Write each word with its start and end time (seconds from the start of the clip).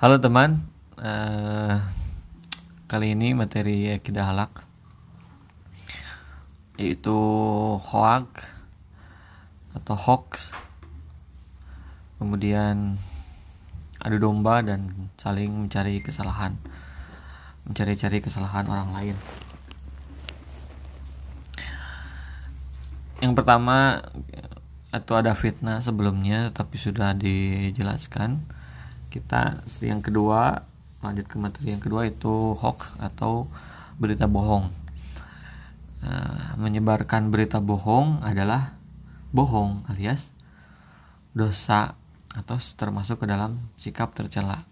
Halo 0.00 0.16
teman, 0.16 0.64
uh, 0.96 1.76
kali 2.88 3.12
ini 3.12 3.36
materi 3.36 3.92
akidah 3.92 4.32
halak 4.32 4.64
yaitu 6.80 7.12
hoax 7.76 8.48
atau 9.76 10.00
hoax, 10.00 10.56
kemudian 12.16 12.96
adu 14.00 14.16
domba 14.16 14.64
dan 14.64 15.12
saling 15.20 15.68
mencari 15.68 16.00
kesalahan, 16.00 16.56
mencari-cari 17.68 18.24
kesalahan 18.24 18.72
orang 18.72 18.96
lain. 18.96 19.16
Yang 23.20 23.36
pertama 23.36 24.00
itu 24.96 25.12
ada 25.12 25.36
fitnah 25.36 25.84
sebelumnya, 25.84 26.48
tapi 26.56 26.80
sudah 26.80 27.12
dijelaskan 27.12 28.59
kita 29.10 29.66
yang 29.82 30.00
kedua 30.00 30.62
lanjut 31.02 31.26
ke 31.26 31.36
materi 31.36 31.74
yang 31.74 31.82
kedua 31.82 32.06
itu 32.06 32.54
hoax 32.54 32.94
atau 33.02 33.50
berita 33.98 34.30
bohong. 34.30 34.70
Nah, 36.00 36.56
menyebarkan 36.56 37.28
berita 37.28 37.60
bohong 37.60 38.24
adalah 38.24 38.78
bohong 39.34 39.84
alias 39.92 40.32
dosa 41.36 41.94
atau 42.32 42.56
termasuk 42.78 43.22
ke 43.22 43.26
dalam 43.26 43.58
sikap 43.76 44.14
tercela. 44.14 44.62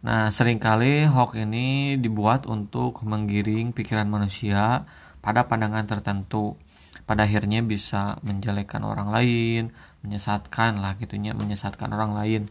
Nah 0.00 0.32
sering 0.32 0.56
kali 0.56 1.04
hoax 1.04 1.36
ini 1.36 2.00
dibuat 2.00 2.48
untuk 2.48 3.04
menggiring 3.04 3.76
pikiran 3.76 4.08
manusia 4.08 4.88
pada 5.20 5.44
pandangan 5.44 5.84
tertentu. 5.84 6.56
Pada 7.04 7.26
akhirnya 7.26 7.60
bisa 7.60 8.22
menjelekkan 8.22 8.86
orang 8.86 9.10
lain 9.10 9.74
menyesatkan 10.00 10.80
lah 10.80 10.96
gitunya 10.96 11.36
menyesatkan 11.36 11.92
orang 11.92 12.16
lain 12.16 12.42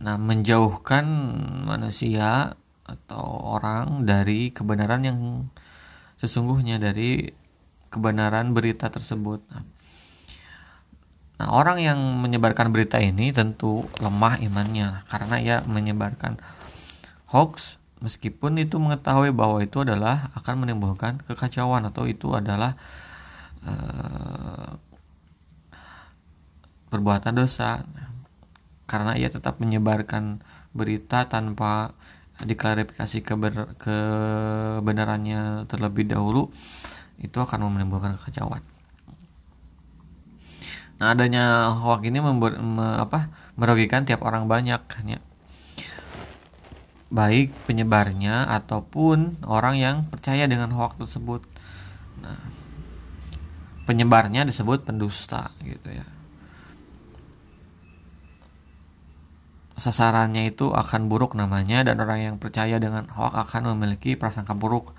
Nah, 0.00 0.16
menjauhkan 0.16 1.04
manusia 1.68 2.56
atau 2.88 3.54
orang 3.60 4.08
dari 4.08 4.48
kebenaran 4.48 5.04
yang 5.04 5.18
sesungguhnya 6.16 6.80
dari 6.80 7.28
kebenaran 7.92 8.56
berita 8.56 8.88
tersebut. 8.88 9.44
Nah, 11.40 11.48
orang 11.52 11.80
yang 11.80 12.00
menyebarkan 12.20 12.72
berita 12.72 12.96
ini 13.00 13.32
tentu 13.32 13.84
lemah 14.00 14.40
imannya 14.40 15.04
karena 15.08 15.36
ia 15.40 15.56
menyebarkan 15.64 16.36
hoax 17.32 17.80
meskipun 18.00 18.60
itu 18.60 18.80
mengetahui 18.80 19.32
bahwa 19.32 19.60
itu 19.60 19.84
adalah 19.84 20.32
akan 20.36 20.64
menimbulkan 20.64 21.20
kekacauan 21.24 21.84
atau 21.88 22.04
itu 22.08 22.32
adalah 22.36 22.76
uh, 23.64 24.76
perbuatan 26.92 27.40
dosa 27.40 27.84
karena 28.90 29.14
ia 29.14 29.30
tetap 29.30 29.62
menyebarkan 29.62 30.42
berita 30.74 31.30
tanpa 31.30 31.94
diklarifikasi 32.42 33.22
keber, 33.22 33.78
kebenarannya 33.78 35.70
terlebih 35.70 36.10
dahulu 36.10 36.50
itu 37.22 37.38
akan 37.38 37.70
menimbulkan 37.70 38.18
kekacauan. 38.18 38.66
Nah 40.98 41.16
adanya 41.16 41.70
hoax 41.70 42.02
ini 42.02 42.18
membuat 42.18 42.58
me, 42.58 42.98
apa 42.98 43.30
merugikan 43.54 44.02
tiap 44.02 44.26
orang 44.26 44.50
banyak 44.50 44.82
ya. 45.06 45.20
baik 47.10 47.50
penyebarnya 47.66 48.46
ataupun 48.46 49.42
orang 49.42 49.74
yang 49.78 49.96
percaya 50.06 50.46
dengan 50.46 50.70
hoax 50.70 50.94
tersebut. 50.94 51.42
Nah, 52.22 52.38
penyebarnya 53.82 54.46
disebut 54.46 54.86
pendusta 54.86 55.50
gitu 55.66 55.90
ya. 55.90 56.06
Sasarannya 59.80 60.52
itu 60.52 60.70
akan 60.70 61.08
buruk 61.08 61.32
namanya 61.32 61.80
dan 61.80 61.96
orang 62.04 62.20
yang 62.20 62.36
percaya 62.36 62.76
dengan 62.76 63.08
hoax 63.08 63.32
akan 63.32 63.72
memiliki 63.74 64.14
prasangka 64.14 64.52
buruk 64.52 64.92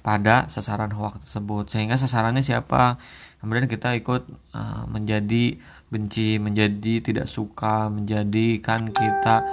pada 0.00 0.48
sasaran 0.48 0.90
hoax 0.90 1.22
tersebut. 1.28 1.68
Sehingga 1.68 2.00
sasarannya 2.00 2.40
siapa? 2.40 2.96
Kemudian 3.38 3.68
kita 3.68 3.94
ikut 3.94 4.26
uh, 4.56 4.88
menjadi 4.88 5.60
benci 5.92 6.40
menjadi 6.40 7.04
tidak 7.04 7.28
suka 7.28 7.92
menjadikan 7.92 8.88
kita 8.88 9.44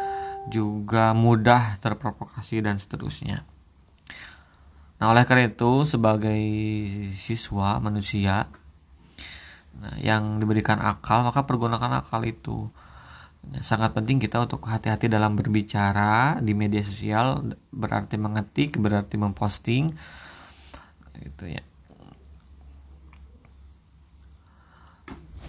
juga 0.47 1.11
mudah 1.11 1.77
terprovokasi 1.83 2.63
dan 2.63 2.79
seterusnya. 2.79 3.43
Nah 4.99 5.05
oleh 5.11 5.23
karena 5.27 5.51
itu 5.51 5.83
sebagai 5.83 6.41
siswa 7.15 7.79
manusia 7.79 8.47
nah, 9.79 9.95
yang 9.99 10.39
diberikan 10.39 10.79
akal 10.79 11.23
maka 11.23 11.43
pergunakan 11.43 12.03
akal 12.03 12.23
itu 12.23 12.67
sangat 13.59 13.95
penting 13.97 14.21
kita 14.21 14.45
untuk 14.45 14.61
hati-hati 14.67 15.09
dalam 15.09 15.33
berbicara 15.33 16.37
di 16.39 16.53
media 16.53 16.85
sosial 16.85 17.55
berarti 17.73 18.15
mengetik 18.19 18.77
berarti 18.77 19.15
memposting 19.17 19.95
itu 21.19 21.45
ya. 21.51 21.63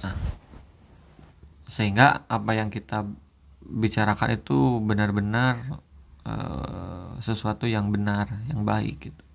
Nah, 0.03 0.17
sehingga 1.69 2.27
apa 2.27 2.51
yang 2.59 2.73
kita 2.73 3.07
bicarakan 3.63 4.35
itu 4.35 4.83
benar-benar 4.83 5.79
uh, 6.27 7.15
sesuatu 7.23 7.71
yang 7.71 7.95
benar 7.95 8.27
yang 8.51 8.67
baik 8.67 9.13
gitu 9.13 9.30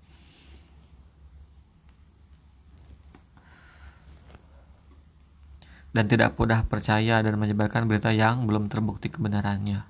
dan 5.96 6.12
tidak 6.12 6.36
mudah 6.36 6.68
percaya 6.68 7.24
dan 7.24 7.40
menyebarkan 7.40 7.88
berita 7.88 8.12
yang 8.12 8.44
belum 8.44 8.68
terbukti 8.68 9.08
kebenarannya. 9.08 9.80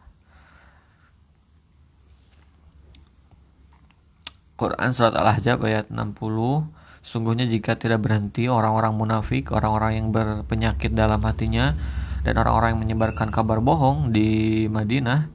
Quran 4.55 4.91
Surat 4.95 5.19
Al-Ahzab 5.19 5.67
ayat 5.67 5.91
60 5.91 6.15
Sungguhnya 7.07 7.47
jika 7.47 7.79
tidak 7.79 8.03
berhenti 8.03 8.51
orang-orang 8.51 8.91
munafik, 8.99 9.55
orang-orang 9.55 9.95
yang 9.95 10.09
berpenyakit 10.11 10.91
dalam 10.91 11.23
hatinya 11.23 11.79
dan 12.27 12.35
orang-orang 12.35 12.75
yang 12.75 12.83
menyebarkan 12.83 13.31
kabar 13.31 13.63
bohong 13.63 14.11
di 14.11 14.67
Madinah 14.67 15.31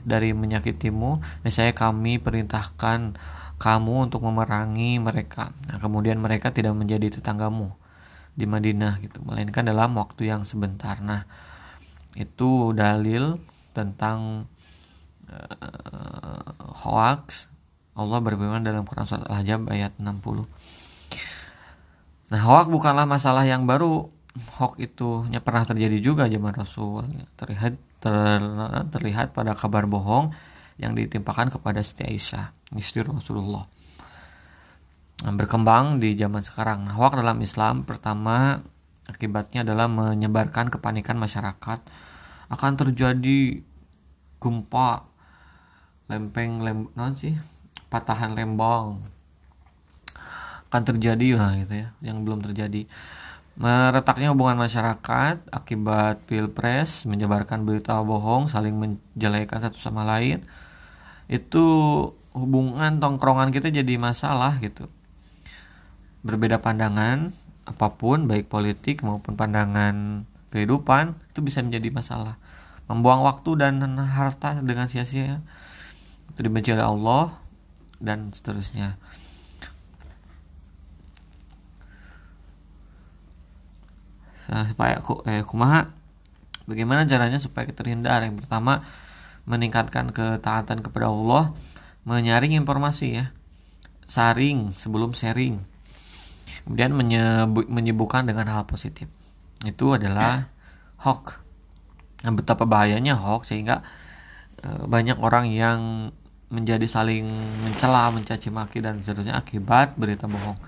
dari 0.00 0.32
menyakitimu, 0.32 1.44
saya 1.52 1.76
kami 1.76 2.16
perintahkan 2.24 3.20
kamu 3.60 4.08
untuk 4.08 4.24
memerangi 4.24 4.96
mereka. 4.96 5.52
Nah, 5.68 5.76
kemudian 5.76 6.16
mereka 6.16 6.56
tidak 6.56 6.72
menjadi 6.72 7.20
tetanggamu 7.20 7.79
di 8.34 8.46
Madinah 8.46 9.02
gitu. 9.02 9.22
Melainkan 9.22 9.66
dalam 9.66 9.94
waktu 9.98 10.30
yang 10.30 10.42
sebentar. 10.46 10.98
Nah 11.02 11.24
itu 12.18 12.74
dalil 12.74 13.38
tentang 13.70 14.50
uh, 15.30 16.50
hoax 16.82 17.46
Allah 17.94 18.18
berfirman 18.18 18.66
dalam 18.66 18.82
Quran 18.82 19.06
surat 19.06 19.30
Al-Hajjab 19.30 19.70
ayat 19.70 19.94
60 20.02 20.46
nah 22.30 22.40
hoax 22.46 22.70
bukanlah 22.70 23.06
masalah 23.10 23.42
yang 23.42 23.66
baru. 23.66 24.06
Hoax 24.30 24.78
itu 24.78 25.26
pernah 25.42 25.66
terjadi 25.66 25.98
juga 25.98 26.30
zaman 26.30 26.54
Rasul. 26.54 27.02
Terlihat 27.34 27.74
ter, 27.98 28.40
terlihat 28.94 29.34
pada 29.34 29.58
kabar 29.58 29.90
bohong 29.90 30.30
yang 30.78 30.94
ditimpakan 30.94 31.50
kepada 31.50 31.82
Siti 31.82 32.06
Aisyah 32.06 32.54
istri 32.78 33.02
Rasulullah 33.02 33.66
berkembang 35.20 36.00
di 36.00 36.16
zaman 36.16 36.40
sekarang. 36.40 36.88
Hoax 36.96 37.12
dalam 37.20 37.38
Islam 37.44 37.84
pertama 37.84 38.64
akibatnya 39.04 39.60
adalah 39.66 39.84
menyebarkan 39.90 40.72
kepanikan 40.72 41.20
masyarakat. 41.20 41.80
Akan 42.50 42.72
terjadi 42.74 43.60
gempa 44.40 45.04
lempeng 46.10 46.64
lem 46.64 46.90
non 46.98 47.14
sih 47.14 47.36
patahan 47.92 48.34
lembang 48.34 48.98
akan 50.70 50.82
terjadi 50.86 51.34
ya 51.34 51.46
gitu 51.62 51.74
ya 51.86 51.88
yang 52.00 52.22
belum 52.22 52.46
terjadi. 52.46 52.86
Meretaknya 53.60 54.32
hubungan 54.32 54.56
masyarakat 54.56 55.50
akibat 55.52 56.22
pilpres 56.24 57.04
menyebarkan 57.04 57.66
berita 57.66 57.98
bohong 58.00 58.46
saling 58.46 58.78
menjelekan 58.78 59.60
satu 59.60 59.76
sama 59.76 60.06
lain 60.06 60.40
itu 61.26 61.66
hubungan 62.32 63.02
tongkrongan 63.02 63.50
kita 63.50 63.68
jadi 63.68 63.98
masalah 63.98 64.58
gitu 64.62 64.86
berbeda 66.20 66.60
pandangan 66.60 67.32
apa 67.64 67.86
pun 67.94 68.26
baik 68.28 68.50
politik 68.50 69.00
maupun 69.06 69.38
pandangan 69.38 70.26
kehidupan 70.50 71.16
itu 71.32 71.40
bisa 71.40 71.62
menjadi 71.62 71.88
masalah. 71.94 72.36
Membuang 72.90 73.22
waktu 73.22 73.54
dan 73.54 73.78
harta 74.02 74.58
dengan 74.58 74.90
sia-sia 74.90 75.38
itu 76.34 76.40
dibenci 76.42 76.74
oleh 76.74 76.82
Allah 76.82 77.38
dan 78.02 78.34
seterusnya. 78.34 78.98
Nah, 84.50 84.66
supaya 84.66 84.98
aku 84.98 85.22
eh 85.30 85.46
kumaha? 85.46 85.86
Bagaimana 86.66 87.06
caranya 87.06 87.38
supaya 87.38 87.70
kita 87.70 87.86
terhindar? 87.86 88.26
Yang 88.26 88.42
pertama 88.42 88.82
meningkatkan 89.46 90.10
ketaatan 90.10 90.82
kepada 90.82 91.06
Allah 91.06 91.54
menyaring 92.02 92.58
informasi 92.58 93.22
ya. 93.22 93.26
Saring 94.10 94.74
sebelum 94.74 95.14
sharing 95.14 95.69
kemudian 96.64 96.92
menyebut, 96.94 97.66
menyibukkan 97.66 98.26
dengan 98.26 98.46
hal 98.50 98.64
positif. 98.68 99.10
Itu 99.62 99.96
adalah 99.96 100.48
hoax 101.00 101.40
nah, 102.24 102.32
betapa 102.32 102.68
bahayanya 102.68 103.16
hoax 103.16 103.52
sehingga 103.52 103.84
e, 104.60 104.68
banyak 104.84 105.16
orang 105.20 105.48
yang 105.48 106.12
menjadi 106.50 106.84
saling 106.84 107.30
mencela 107.62 108.10
mencaci 108.10 108.50
maki 108.50 108.82
dan 108.82 109.00
seterusnya 109.00 109.38
akibat 109.38 109.94
berita 109.94 110.26
bohong. 110.26 110.58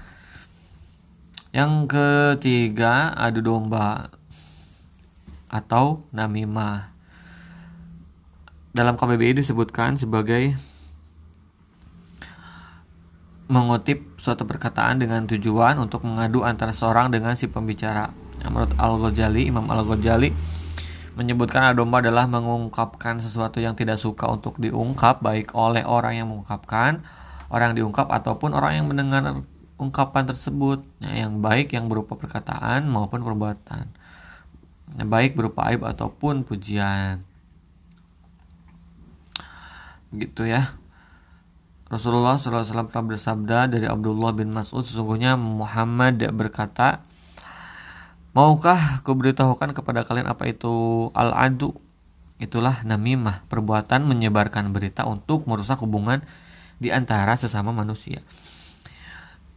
Yang 1.52 1.73
ketiga 1.93 3.12
adu 3.12 3.44
domba 3.44 4.08
atau 5.52 6.06
namimah. 6.14 6.88
Dalam 8.73 8.96
KBBI 8.96 9.44
disebutkan 9.44 10.00
sebagai 10.00 10.56
mengutip 13.53 14.17
suatu 14.17 14.49
perkataan 14.49 15.05
dengan 15.05 15.29
tujuan 15.29 15.77
untuk 15.77 16.09
mengadu 16.09 16.41
antara 16.41 16.73
seorang 16.73 17.13
dengan 17.13 17.37
si 17.37 17.53
pembicara. 17.53 18.09
Menurut 18.49 18.73
Al-Ghazali, 18.81 19.53
Imam 19.53 19.69
Al-Ghazali 19.69 20.33
menyebutkan 21.13 21.69
adu 21.69 21.85
domba 21.85 22.01
adalah 22.01 22.25
mengungkapkan 22.25 23.21
sesuatu 23.21 23.61
yang 23.61 23.77
tidak 23.77 24.01
suka 24.01 24.25
untuk 24.33 24.57
diungkap 24.57 25.21
baik 25.21 25.53
oleh 25.53 25.85
orang 25.85 26.17
yang 26.17 26.33
mengungkapkan, 26.33 27.05
orang 27.53 27.77
yang 27.77 27.85
diungkap 27.85 28.09
ataupun 28.09 28.57
orang 28.57 28.81
yang 28.81 28.87
mendengar 28.89 29.45
ungkapan 29.77 30.25
tersebut 30.25 30.81
nah, 31.05 31.13
yang 31.13 31.45
baik 31.45 31.77
yang 31.77 31.93
berupa 31.93 32.17
perkataan 32.17 32.89
maupun 32.89 33.21
perbuatan. 33.21 33.93
Baik 35.05 35.37
berupa 35.37 35.69
aib 35.69 35.85
ataupun 35.85 36.49
pujian. 36.49 37.21
Gitu 40.13 40.49
ya. 40.49 40.81
Rasulullah 41.93 42.41
SAW 42.41 42.89
pernah 42.89 43.05
bersabda 43.05 43.69
dari 43.69 43.85
Abdullah 43.85 44.33
bin 44.33 44.49
Mas'ud 44.49 44.81
sesungguhnya 44.81 45.37
Muhammad 45.37 46.25
berkata 46.33 47.05
Maukah 48.33 49.05
kuberitahukan 49.05 49.77
kepada 49.77 50.09
kalian 50.09 50.25
apa 50.25 50.49
itu 50.49 50.73
al-adu? 51.12 51.77
Itulah 52.41 52.81
namimah, 52.81 53.44
perbuatan 53.53 54.09
menyebarkan 54.09 54.73
berita 54.73 55.05
untuk 55.05 55.44
merusak 55.44 55.85
hubungan 55.85 56.25
di 56.81 56.89
antara 56.89 57.37
sesama 57.37 57.77
manusia. 57.77 58.25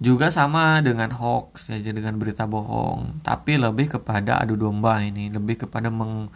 Juga 0.04 0.28
sama 0.28 0.84
dengan 0.84 1.16
hoax, 1.16 1.72
ya, 1.72 1.80
dengan 1.80 2.20
berita 2.20 2.44
bohong, 2.44 3.24
tapi 3.24 3.56
lebih 3.56 3.96
kepada 3.96 4.44
adu 4.44 4.60
domba 4.60 5.00
ini, 5.00 5.32
lebih 5.32 5.64
kepada 5.66 5.88
meng, 5.88 6.28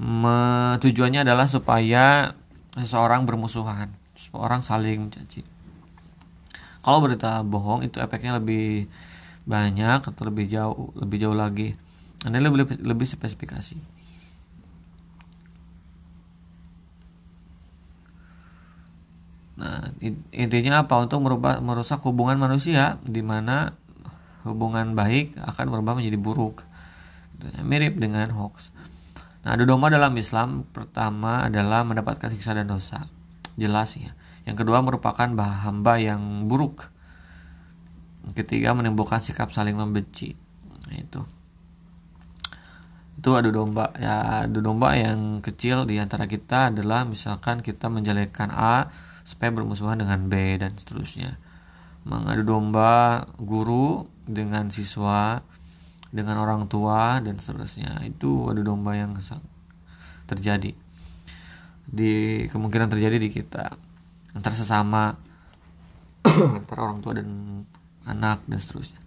me, 0.00 0.36
tujuannya 0.80 1.28
adalah 1.28 1.44
supaya 1.44 2.32
seseorang 2.72 3.28
bermusuhan 3.28 3.92
orang 4.32 4.64
saling 4.64 5.10
mencaci. 5.10 5.44
Kalau 6.84 7.00
berita 7.00 7.40
bohong 7.40 7.84
itu 7.88 7.96
efeknya 7.96 8.36
lebih 8.36 8.88
banyak 9.48 10.04
atau 10.04 10.22
lebih 10.28 10.48
jauh 10.48 10.92
lebih 10.96 11.16
jauh 11.24 11.36
lagi. 11.36 11.72
Ini 12.24 12.36
lebih 12.40 12.64
lebih, 12.64 12.76
lebih 12.84 13.08
spesifikasi. 13.08 13.76
Nah 19.60 19.96
intinya 20.32 20.84
apa? 20.84 21.00
Untuk 21.00 21.24
merubah 21.24 21.60
merusak 21.64 22.04
hubungan 22.04 22.36
manusia 22.36 23.00
di 23.00 23.24
mana 23.24 23.72
hubungan 24.44 24.92
baik 24.92 25.40
akan 25.40 25.72
berubah 25.72 25.96
menjadi 25.96 26.20
buruk. 26.20 26.68
Mirip 27.64 27.96
dengan 27.96 28.28
hoax. 28.32 28.72
Nah, 29.44 29.56
adu 29.56 29.68
domba 29.68 29.92
dalam 29.92 30.16
Islam. 30.16 30.64
Pertama 30.72 31.48
adalah 31.48 31.84
mendapatkan 31.84 32.32
siksa 32.32 32.56
dan 32.56 32.68
dosa 32.68 33.04
jelas 33.54 33.94
ya. 33.98 34.12
Yang 34.44 34.64
kedua 34.64 34.84
merupakan 34.84 35.28
hamba 35.40 35.94
yang 35.96 36.46
buruk. 36.46 36.92
Ketiga 38.36 38.72
menimbulkan 38.76 39.20
sikap 39.20 39.52
saling 39.52 39.76
membenci. 39.76 40.36
Nah, 40.88 40.96
itu. 40.96 41.20
Itu 43.20 43.30
adu 43.36 43.52
domba. 43.52 43.92
Ya, 43.96 44.44
adu 44.44 44.60
domba 44.60 44.96
yang 44.96 45.40
kecil 45.40 45.88
di 45.88 45.96
antara 45.96 46.28
kita 46.28 46.72
adalah 46.72 47.08
misalkan 47.08 47.64
kita 47.64 47.88
menjelekkan 47.88 48.52
A 48.52 48.92
supaya 49.24 49.48
bermusuhan 49.52 50.00
dengan 50.00 50.28
B 50.28 50.60
dan 50.60 50.76
seterusnya. 50.76 51.40
Mengadu 52.04 52.44
domba 52.44 53.24
guru 53.40 54.12
dengan 54.28 54.68
siswa, 54.68 55.40
dengan 56.12 56.36
orang 56.36 56.68
tua 56.68 57.16
dan 57.24 57.40
seterusnya. 57.40 58.04
Itu 58.04 58.52
adu 58.52 58.60
domba 58.60 58.92
yang 58.92 59.16
terjadi 60.28 60.83
di 61.88 62.44
kemungkinan 62.48 62.90
terjadi 62.90 63.16
di 63.20 63.28
kita. 63.30 63.72
Antara 64.34 64.54
sesama 64.56 65.14
antara 66.58 66.80
orang 66.84 67.04
tua 67.04 67.16
dan 67.16 67.62
anak 68.04 68.42
dan 68.48 68.58
seterusnya. 68.58 69.00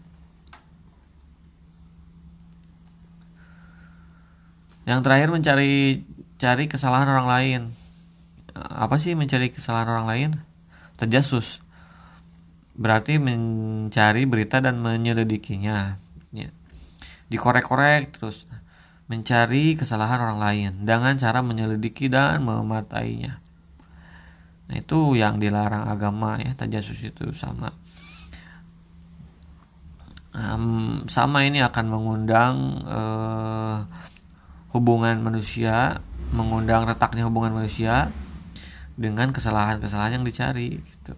Yang 4.88 5.00
terakhir 5.04 5.30
mencari 5.34 5.74
cari 6.40 6.66
kesalahan 6.72 7.12
orang 7.12 7.28
lain. 7.28 7.62
Apa 8.56 8.98
sih 8.98 9.14
mencari 9.14 9.52
kesalahan 9.52 9.92
orang 9.92 10.08
lain? 10.08 10.30
Terjasus. 10.96 11.60
Berarti 12.78 13.20
mencari 13.20 14.24
berita 14.24 14.64
dan 14.64 14.80
menyelidikinya. 14.80 16.00
Ya. 16.36 16.52
dikorek-korek 17.28 18.14
terus 18.20 18.48
mencari 19.08 19.80
kesalahan 19.80 20.20
orang 20.20 20.40
lain 20.40 20.72
dengan 20.84 21.16
cara 21.16 21.40
menyelidiki 21.40 22.12
dan 22.12 22.44
mematainya. 22.44 23.40
Nah, 24.68 24.76
itu 24.76 25.16
yang 25.16 25.40
dilarang 25.40 25.88
agama 25.88 26.36
ya, 26.44 26.52
tajasus 26.52 27.00
itu 27.08 27.32
sama. 27.32 27.72
Um, 30.36 31.08
sama 31.08 31.48
ini 31.48 31.64
akan 31.64 31.86
mengundang 31.88 32.84
uh, 32.84 33.88
hubungan 34.76 35.24
manusia, 35.24 36.04
mengundang 36.36 36.84
retaknya 36.84 37.26
hubungan 37.26 37.56
manusia 37.56 38.12
dengan 39.00 39.32
kesalahan-kesalahan 39.32 40.20
yang 40.20 40.28
dicari 40.28 40.84
gitu. 40.84 41.16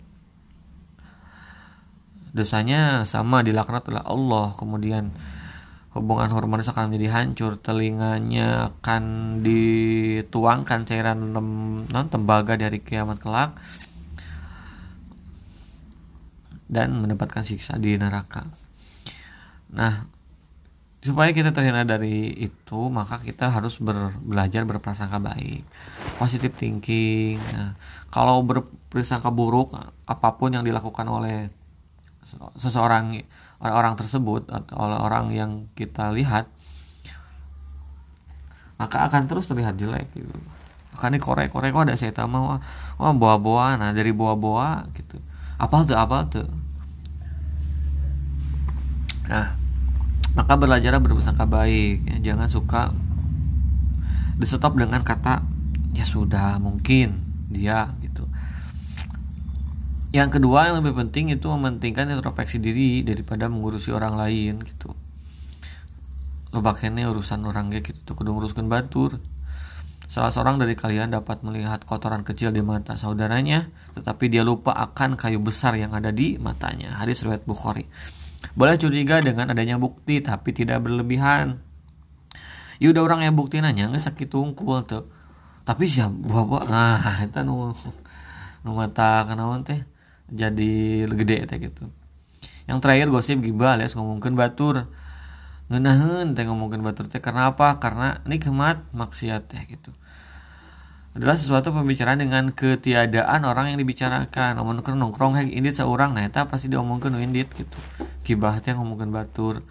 Dosanya 2.37 3.01
sama 3.09 3.41
dilaknat 3.41 3.89
oleh 3.89 4.05
Allah, 4.05 4.53
kemudian 4.53 5.09
hubungan 5.89 6.29
harmonis 6.29 6.69
akan 6.69 6.93
menjadi 6.93 7.07
hancur 7.17 7.57
telinganya 7.57 8.69
akan 8.69 9.03
dituangkan 9.41 10.85
cairan 10.85 11.33
non 11.33 12.07
tembaga 12.13 12.53
dari 12.53 12.77
kiamat 12.77 13.17
kelak 13.17 13.57
dan 16.69 16.93
mendapatkan 17.01 17.41
siksa 17.41 17.81
di 17.81 17.97
neraka. 17.97 18.45
Nah 19.73 20.05
supaya 20.99 21.31
kita 21.31 21.55
terhindar 21.55 21.87
dari 21.87 22.35
itu 22.37 22.91
maka 22.91 23.23
kita 23.23 23.47
harus 23.49 23.79
ber, 23.79 24.11
belajar 24.19 24.67
berprasangka 24.67 25.17
baik 25.17 25.63
positive 26.19 26.53
thinking. 26.53 27.39
Nah, 27.55 27.73
kalau 28.11 28.43
berprasangka 28.43 29.31
buruk 29.31 29.73
apa 30.05 30.29
pun 30.35 30.53
yang 30.53 30.67
dilakukan 30.67 31.07
oleh 31.07 31.47
seseorang 32.59 33.23
orang-orang 33.59 33.95
tersebut 33.99 34.47
atau 34.47 34.75
orang 34.79 35.35
yang 35.35 35.51
kita 35.75 36.15
lihat 36.15 36.47
maka 38.79 39.11
akan 39.11 39.27
terus 39.27 39.51
terlihat 39.51 39.75
jelek 39.75 40.07
gitu. 40.15 40.31
Akan 40.95 41.11
dikorek-korek 41.11 41.75
kok 41.75 41.83
ada 41.83 41.99
saya 41.99 42.15
tahu 42.15 42.31
wah, 42.31 42.63
wah 42.95 43.11
boa-boa 43.11 43.75
nah 43.75 43.91
dari 43.91 44.15
boa-boa 44.15 44.87
gitu. 44.95 45.19
Apa 45.59 45.83
tuh 45.83 45.99
apa 45.99 46.23
tuh. 46.31 46.47
Nah 49.27 49.59
maka 50.39 50.55
belajar 50.55 50.95
bersangka 51.03 51.43
baik 51.43 52.07
ya, 52.07 52.31
jangan 52.31 52.47
suka 52.47 52.95
disetop 54.39 54.79
dengan 54.79 55.03
kata 55.03 55.43
ya 55.91 56.07
sudah 56.07 56.63
mungkin 56.63 57.27
dia 57.51 57.91
yang 60.09 60.33
kedua 60.33 60.73
yang 60.73 60.81
lebih 60.81 60.97
penting 60.97 61.29
itu 61.29 61.45
mementingkan 61.49 62.09
introspeksi 62.09 62.57
diri 62.57 63.05
daripada 63.05 63.45
mengurusi 63.45 63.93
orang 63.93 64.17
lain 64.17 64.57
gitu 64.61 64.93
lo 66.49 66.65
ini 66.65 67.05
urusan 67.05 67.45
orang 67.45 67.69
gitu 67.69 68.17
kudu 68.17 68.33
nguruskan 68.33 68.65
batur 68.65 69.21
Salah 70.09 70.33
seorang 70.33 70.57
dari 70.57 70.73
kalian 70.73 71.13
dapat 71.13 71.45
melihat 71.45 71.85
kotoran 71.85 72.25
kecil 72.25 72.49
di 72.49 72.65
mata 72.65 72.97
saudaranya, 72.97 73.69
tetapi 73.93 74.25
dia 74.25 74.41
lupa 74.41 74.73
akan 74.73 75.13
kayu 75.13 75.37
besar 75.37 75.77
yang 75.77 75.93
ada 75.93 76.09
di 76.09 76.33
matanya. 76.41 76.97
Hadis 76.97 77.21
riwayat 77.21 77.45
Bukhari. 77.45 77.85
Boleh 78.57 78.73
curiga 78.81 79.21
dengan 79.21 79.53
adanya 79.53 79.77
bukti, 79.77 80.17
tapi 80.17 80.49
tidak 80.49 80.81
berlebihan. 80.81 81.61
Ya 82.81 82.89
udah 82.89 83.05
orang 83.05 83.21
yang 83.21 83.37
bukti 83.37 83.61
nanya 83.61 83.85
nggak 83.85 84.01
sakit 84.01 84.33
tungkul 84.33 84.81
tuh. 84.89 85.05
Tapi 85.61 85.85
siapa 85.85 86.09
buah-buah, 86.09 86.65
nah 86.65 87.21
itu 87.29 87.45
nu 87.45 87.69
nu 88.65 88.69
mata 88.73 89.29
kenawan 89.29 89.61
teh 89.61 89.77
jadi 90.31 91.05
gede 91.09 91.45
teh 91.49 91.57
gitu. 91.59 91.89
Yang 92.69 92.79
terakhir 92.85 93.07
gosip 93.09 93.41
gibah 93.41 93.75
alias 93.77 93.97
ngomongin 93.97 94.37
batur. 94.37 94.89
Ngenahen 95.69 96.33
teh 96.37 96.45
ngomongin 96.45 96.81
batur 96.85 97.09
teh 97.09 97.21
karena 97.21 97.53
apa? 97.53 97.81
Karena 97.81 98.21
nikmat 98.29 98.85
maksiat 98.93 99.49
teh 99.49 99.61
gitu. 99.69 99.89
Adalah 101.17 101.35
sesuatu 101.35 101.73
pembicaraan 101.73 102.21
dengan 102.21 102.53
ketiadaan 102.53 103.41
orang 103.45 103.73
yang 103.73 103.81
dibicarakan. 103.81 104.61
Ngomongin 104.61 104.97
nongkrong 104.97 105.33
hek 105.41 105.49
indit 105.49 105.81
seorang 105.81 106.13
nah 106.13 106.21
itu 106.21 106.37
pasti 106.45 106.69
diomongkan 106.69 107.17
indit 107.17 107.49
gitu. 107.57 107.77
Gibah 108.21 108.61
teh 108.61 108.77
ngomongin 108.77 109.09
batur. 109.09 109.65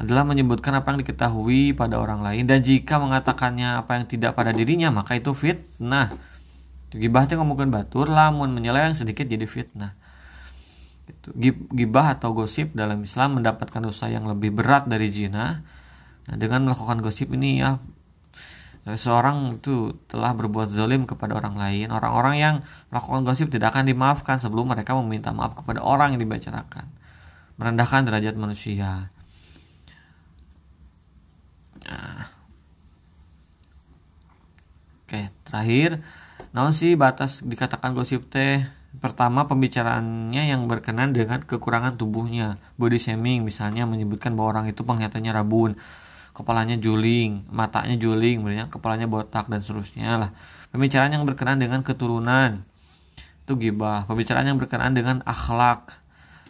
Adalah 0.00 0.22
menyebutkan 0.24 0.72
apa 0.72 0.94
yang 0.94 1.02
diketahui 1.02 1.74
pada 1.76 1.98
orang 1.98 2.22
lain 2.22 2.46
dan 2.46 2.62
jika 2.62 2.96
mengatakannya 3.02 3.82
apa 3.84 3.98
yang 3.98 4.04
tidak 4.06 4.38
pada 4.38 4.54
dirinya 4.54 4.88
maka 4.88 5.18
itu 5.18 5.34
fitnah 5.34 6.14
gibah 6.98 7.22
itu 7.28 7.38
ngomongin 7.38 7.70
batur 7.70 8.10
lamun 8.10 8.50
menyeleweng 8.50 8.98
sedikit 8.98 9.26
jadi 9.28 9.46
fitnah. 9.46 9.94
Itu 11.06 11.30
gibah 11.74 12.18
atau 12.18 12.34
gosip 12.34 12.74
dalam 12.74 13.02
Islam 13.06 13.38
mendapatkan 13.38 13.82
dosa 13.82 14.10
yang 14.10 14.26
lebih 14.26 14.50
berat 14.50 14.90
dari 14.90 15.06
zina. 15.10 15.62
Nah 16.26 16.36
dengan 16.38 16.66
melakukan 16.66 16.98
gosip 17.02 17.30
ini 17.34 17.62
ya 17.62 17.78
seorang 18.88 19.60
itu 19.60 19.92
telah 20.08 20.32
berbuat 20.32 20.72
zalim 20.72 21.04
kepada 21.04 21.36
orang 21.36 21.54
lain. 21.54 21.92
Orang-orang 21.92 22.34
yang 22.40 22.54
melakukan 22.88 23.22
gosip 23.22 23.52
tidak 23.52 23.76
akan 23.76 23.86
dimaafkan 23.86 24.40
sebelum 24.40 24.72
mereka 24.72 24.96
meminta 24.96 25.30
maaf 25.30 25.54
kepada 25.54 25.84
orang 25.84 26.16
yang 26.16 26.20
dibicarakan. 26.24 26.88
Merendahkan 27.60 28.08
derajat 28.08 28.34
manusia. 28.40 29.12
Nah. 31.84 32.40
Oke, 35.04 35.26
terakhir, 35.42 35.98
namun 36.50 36.74
sih 36.74 36.98
batas 36.98 37.46
dikatakan 37.46 37.94
gosip 37.94 38.26
teh? 38.26 38.66
Pertama 38.98 39.46
pembicaraannya 39.46 40.50
yang 40.50 40.66
berkenan 40.66 41.14
dengan 41.14 41.46
kekurangan 41.46 41.94
tubuhnya. 41.94 42.58
Body 42.74 42.98
shaming 42.98 43.46
misalnya 43.46 43.86
menyebutkan 43.86 44.34
bahwa 44.34 44.58
orang 44.58 44.66
itu 44.66 44.82
penglihatannya 44.82 45.30
rabun 45.30 45.78
kepalanya 46.30 46.78
juling 46.78 47.42
matanya 47.50 47.98
juling 47.98 48.40
kemudian 48.40 48.70
kepalanya 48.70 49.10
botak 49.10 49.46
dan 49.46 49.58
seterusnya 49.62 50.10
lah. 50.18 50.30
Pembicaraan 50.70 51.10
yang 51.14 51.26
berkenan 51.26 51.58
dengan 51.58 51.82
keturunan 51.82 52.62
itu 53.46 53.52
gibah. 53.58 54.06
Pembicaraan 54.06 54.46
yang 54.46 54.58
berkenan 54.58 54.94
dengan 54.94 55.22
akhlak 55.26 55.98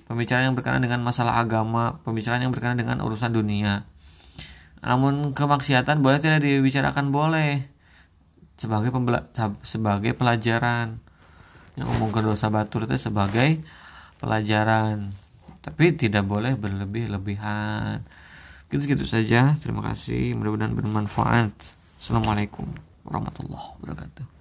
pembicaraan 0.04 0.52
yang 0.52 0.56
berkenan 0.58 0.82
dengan 0.82 1.00
masalah 1.06 1.38
agama 1.38 2.02
pembicaraan 2.02 2.42
yang 2.42 2.52
berkenan 2.52 2.76
dengan 2.76 2.98
urusan 3.00 3.32
dunia. 3.32 3.88
Namun 4.80 5.36
kemaksiatan 5.36 6.00
boleh 6.00 6.18
tidak 6.20 6.40
dibicarakan 6.40 7.12
boleh 7.12 7.68
sebagai 8.60 8.92
pembela 8.92 9.24
sebagai 9.64 10.12
pelajaran. 10.12 11.00
Yang 11.80 11.86
ngomong 11.96 12.12
ke 12.12 12.20
dosa 12.20 12.52
batur 12.52 12.84
itu 12.84 13.00
sebagai 13.00 13.64
pelajaran. 14.20 15.16
Tapi 15.64 15.96
tidak 15.96 16.28
boleh 16.28 16.60
berlebih-lebihan. 16.60 18.04
Gitu-gitu 18.68 19.08
saja. 19.08 19.56
Terima 19.56 19.80
kasih. 19.80 20.36
Mudah-mudahan 20.36 20.76
bermanfaat. 20.76 21.56
Assalamualaikum 21.96 22.68
warahmatullahi 23.08 23.80
wabarakatuh 23.80 24.39